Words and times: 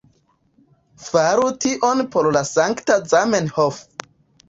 Faru 1.09 1.45
tion 1.67 2.03
por 2.17 2.33
la 2.39 2.45
sankta 2.55 3.01
Zamenhof 3.15 3.83